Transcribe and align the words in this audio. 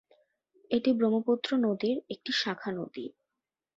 এটি 0.71 0.89
ব্রহ্মপুত্র 0.93 1.49
নদীর 1.65 1.97
একটি 2.13 2.31
শাখা 2.33 2.71
নদী। 2.71 3.05